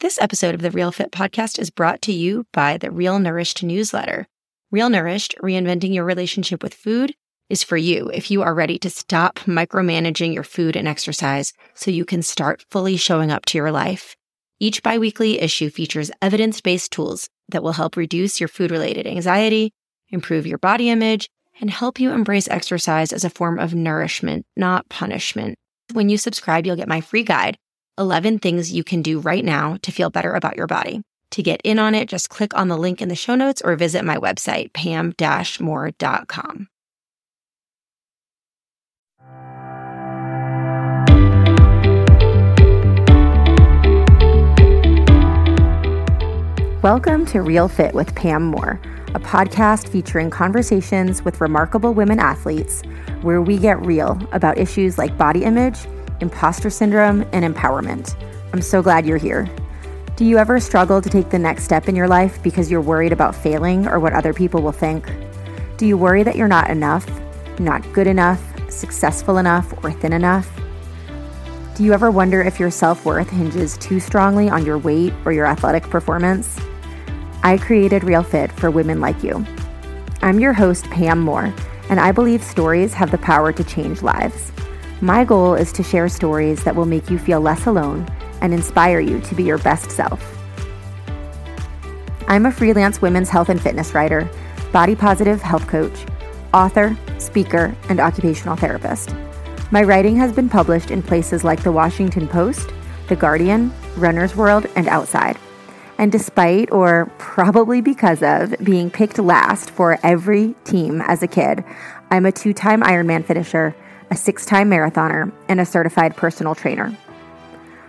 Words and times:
This 0.00 0.18
episode 0.18 0.54
of 0.54 0.62
the 0.62 0.70
Real 0.70 0.92
Fit 0.92 1.12
podcast 1.12 1.58
is 1.58 1.68
brought 1.68 2.00
to 2.02 2.12
you 2.12 2.46
by 2.54 2.78
the 2.78 2.90
Real 2.90 3.18
Nourished 3.18 3.62
newsletter. 3.62 4.26
Real 4.70 4.88
Nourished, 4.88 5.34
reinventing 5.42 5.92
your 5.92 6.06
relationship 6.06 6.62
with 6.62 6.72
food, 6.72 7.14
is 7.50 7.62
for 7.62 7.76
you 7.76 8.10
if 8.14 8.30
you 8.30 8.40
are 8.40 8.54
ready 8.54 8.78
to 8.78 8.88
stop 8.88 9.40
micromanaging 9.40 10.32
your 10.32 10.42
food 10.42 10.74
and 10.74 10.88
exercise 10.88 11.52
so 11.74 11.90
you 11.90 12.06
can 12.06 12.22
start 12.22 12.64
fully 12.70 12.96
showing 12.96 13.30
up 13.30 13.44
to 13.44 13.58
your 13.58 13.70
life. 13.70 14.16
Each 14.58 14.82
biweekly 14.82 15.38
issue 15.38 15.68
features 15.68 16.10
evidence 16.22 16.62
based 16.62 16.92
tools 16.92 17.28
that 17.50 17.62
will 17.62 17.72
help 17.72 17.94
reduce 17.94 18.40
your 18.40 18.48
food 18.48 18.70
related 18.70 19.06
anxiety, 19.06 19.74
improve 20.08 20.46
your 20.46 20.56
body 20.56 20.88
image, 20.88 21.28
and 21.60 21.68
help 21.68 22.00
you 22.00 22.10
embrace 22.12 22.48
exercise 22.48 23.12
as 23.12 23.24
a 23.24 23.28
form 23.28 23.58
of 23.58 23.74
nourishment, 23.74 24.46
not 24.56 24.88
punishment. 24.88 25.58
When 25.92 26.08
you 26.08 26.16
subscribe, 26.16 26.64
you'll 26.64 26.76
get 26.76 26.88
my 26.88 27.02
free 27.02 27.22
guide 27.22 27.58
11 28.00 28.38
things 28.38 28.72
you 28.72 28.82
can 28.82 29.02
do 29.02 29.20
right 29.20 29.44
now 29.44 29.76
to 29.82 29.92
feel 29.92 30.08
better 30.08 30.32
about 30.32 30.56
your 30.56 30.66
body. 30.66 31.02
To 31.32 31.42
get 31.42 31.60
in 31.62 31.78
on 31.78 31.94
it, 31.94 32.08
just 32.08 32.30
click 32.30 32.56
on 32.56 32.68
the 32.68 32.78
link 32.78 33.02
in 33.02 33.10
the 33.10 33.14
show 33.14 33.34
notes 33.34 33.60
or 33.60 33.76
visit 33.76 34.06
my 34.06 34.16
website, 34.16 34.72
pam 34.72 35.12
more.com. 35.60 36.68
Welcome 46.82 47.26
to 47.26 47.42
Real 47.42 47.68
Fit 47.68 47.94
with 47.94 48.14
Pam 48.14 48.44
Moore, 48.44 48.80
a 49.08 49.20
podcast 49.20 49.88
featuring 49.88 50.30
conversations 50.30 51.22
with 51.22 51.38
remarkable 51.42 51.92
women 51.92 52.18
athletes 52.18 52.80
where 53.20 53.42
we 53.42 53.58
get 53.58 53.78
real 53.84 54.18
about 54.32 54.56
issues 54.56 54.96
like 54.96 55.18
body 55.18 55.44
image 55.44 55.76
imposter 56.20 56.70
syndrome, 56.70 57.22
and 57.32 57.44
empowerment. 57.44 58.14
I'm 58.52 58.62
so 58.62 58.82
glad 58.82 59.06
you're 59.06 59.18
here. 59.18 59.48
Do 60.16 60.24
you 60.24 60.38
ever 60.38 60.60
struggle 60.60 61.00
to 61.00 61.08
take 61.08 61.30
the 61.30 61.38
next 61.38 61.64
step 61.64 61.88
in 61.88 61.96
your 61.96 62.08
life 62.08 62.42
because 62.42 62.70
you're 62.70 62.80
worried 62.80 63.12
about 63.12 63.34
failing 63.34 63.86
or 63.86 63.98
what 63.98 64.12
other 64.12 64.34
people 64.34 64.60
will 64.60 64.72
think? 64.72 65.10
Do 65.78 65.86
you 65.86 65.96
worry 65.96 66.22
that 66.22 66.36
you're 66.36 66.46
not 66.46 66.68
enough, 66.68 67.08
not 67.58 67.90
good 67.92 68.06
enough, 68.06 68.42
successful 68.70 69.38
enough, 69.38 69.72
or 69.82 69.92
thin 69.92 70.12
enough? 70.12 70.48
Do 71.74 71.84
you 71.84 71.94
ever 71.94 72.10
wonder 72.10 72.42
if 72.42 72.60
your 72.60 72.70
self 72.70 73.06
worth 73.06 73.30
hinges 73.30 73.78
too 73.78 73.98
strongly 73.98 74.50
on 74.50 74.66
your 74.66 74.76
weight 74.76 75.14
or 75.24 75.32
your 75.32 75.46
athletic 75.46 75.84
performance? 75.84 76.60
I 77.42 77.56
created 77.56 78.04
Real 78.04 78.22
Fit 78.22 78.52
for 78.52 78.70
women 78.70 79.00
like 79.00 79.22
you. 79.22 79.46
I'm 80.20 80.38
your 80.38 80.52
host, 80.52 80.84
Pam 80.90 81.20
Moore, 81.20 81.54
and 81.88 81.98
I 81.98 82.12
believe 82.12 82.44
stories 82.44 82.92
have 82.92 83.10
the 83.10 83.16
power 83.16 83.54
to 83.54 83.64
change 83.64 84.02
lives. 84.02 84.52
My 85.02 85.24
goal 85.24 85.54
is 85.54 85.72
to 85.72 85.82
share 85.82 86.10
stories 86.10 86.62
that 86.64 86.76
will 86.76 86.84
make 86.84 87.08
you 87.08 87.18
feel 87.18 87.40
less 87.40 87.64
alone 87.64 88.06
and 88.42 88.52
inspire 88.52 89.00
you 89.00 89.18
to 89.22 89.34
be 89.34 89.42
your 89.42 89.56
best 89.56 89.90
self. 89.90 90.22
I'm 92.28 92.44
a 92.44 92.52
freelance 92.52 93.00
women's 93.00 93.30
health 93.30 93.48
and 93.48 93.60
fitness 93.60 93.94
writer, 93.94 94.28
body 94.72 94.94
positive 94.94 95.40
health 95.40 95.66
coach, 95.66 96.04
author, 96.52 96.98
speaker, 97.18 97.74
and 97.88 97.98
occupational 97.98 98.56
therapist. 98.56 99.14
My 99.70 99.82
writing 99.84 100.16
has 100.16 100.32
been 100.32 100.50
published 100.50 100.90
in 100.90 101.02
places 101.02 101.44
like 101.44 101.62
The 101.62 101.72
Washington 101.72 102.28
Post, 102.28 102.70
The 103.08 103.16
Guardian, 103.16 103.72
Runner's 103.96 104.36
World, 104.36 104.66
and 104.76 104.86
Outside. 104.86 105.38
And 105.96 106.12
despite, 106.12 106.72
or 106.72 107.10
probably 107.16 107.80
because 107.80 108.22
of, 108.22 108.54
being 108.62 108.90
picked 108.90 109.18
last 109.18 109.70
for 109.70 109.98
every 110.02 110.54
team 110.64 111.00
as 111.06 111.22
a 111.22 111.26
kid, 111.26 111.64
I'm 112.10 112.26
a 112.26 112.32
two 112.32 112.52
time 112.52 112.82
Ironman 112.82 113.24
finisher 113.24 113.74
a 114.12 114.16
six 114.16 114.44
time 114.44 114.68
marathoner, 114.68 115.32
and 115.48 115.60
a 115.60 115.64
certified 115.64 116.16
personal 116.16 116.52
trainer. 116.52 116.96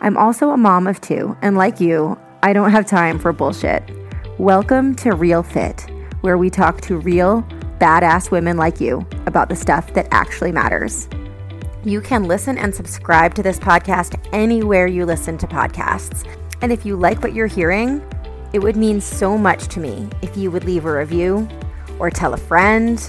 I'm 0.00 0.16
also 0.16 0.50
a 0.50 0.56
mom 0.56 0.86
of 0.86 1.00
two, 1.00 1.36
and 1.42 1.56
like 1.56 1.80
you, 1.80 2.16
I 2.40 2.52
don't 2.52 2.70
have 2.70 2.86
time 2.86 3.18
for 3.18 3.32
bullshit. 3.32 3.82
Welcome 4.38 4.94
to 4.96 5.14
Real 5.14 5.42
Fit, 5.42 5.90
where 6.20 6.38
we 6.38 6.50
talk 6.50 6.80
to 6.82 6.98
real, 6.98 7.42
badass 7.80 8.30
women 8.30 8.56
like 8.56 8.80
you 8.80 9.04
about 9.26 9.48
the 9.48 9.56
stuff 9.56 9.92
that 9.94 10.06
actually 10.12 10.52
matters. 10.52 11.08
You 11.82 12.00
can 12.00 12.28
listen 12.28 12.58
and 12.58 12.72
subscribe 12.72 13.34
to 13.34 13.42
this 13.42 13.58
podcast 13.58 14.16
anywhere 14.32 14.86
you 14.86 15.04
listen 15.06 15.36
to 15.38 15.48
podcasts. 15.48 16.24
And 16.62 16.70
if 16.70 16.86
you 16.86 16.94
like 16.94 17.24
what 17.24 17.34
you're 17.34 17.48
hearing, 17.48 18.00
it 18.52 18.60
would 18.60 18.76
mean 18.76 19.00
so 19.00 19.36
much 19.36 19.66
to 19.66 19.80
me 19.80 20.08
if 20.22 20.36
you 20.36 20.52
would 20.52 20.62
leave 20.62 20.84
a 20.84 20.96
review 20.96 21.48
or 21.98 22.08
tell 22.08 22.34
a 22.34 22.38
friend 22.38 23.00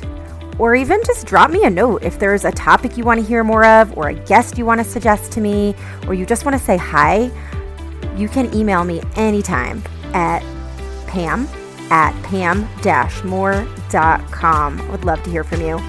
or 0.59 0.75
even 0.75 1.01
just 1.05 1.25
drop 1.25 1.51
me 1.51 1.63
a 1.66 1.69
note 1.69 2.03
if 2.03 2.19
there's 2.19 2.45
a 2.45 2.51
topic 2.51 2.97
you 2.97 3.03
want 3.03 3.19
to 3.19 3.25
hear 3.25 3.43
more 3.43 3.66
of, 3.66 3.97
or 3.97 4.09
a 4.09 4.13
guest 4.13 4.57
you 4.57 4.66
want 4.66 4.79
to 4.79 4.85
suggest 4.85 5.31
to 5.33 5.41
me, 5.41 5.75
or 6.07 6.13
you 6.13 6.25
just 6.25 6.45
want 6.45 6.57
to 6.57 6.63
say 6.63 6.77
hi. 6.77 7.29
You 8.16 8.29
can 8.29 8.53
email 8.53 8.83
me 8.83 9.01
anytime 9.15 9.83
at 10.13 10.41
pam 11.07 11.47
at 11.91 12.13
pammoore.com. 12.23 13.61
I 14.81 14.89
would 14.89 15.05
love 15.05 15.21
to 15.23 15.29
hear 15.29 15.44
from 15.44 15.61
you. 15.61 15.79